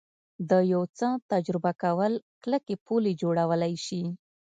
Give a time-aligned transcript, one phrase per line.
[0.49, 2.13] د یو څه تجربه کول
[2.43, 4.03] کلکې پولې جوړولی شي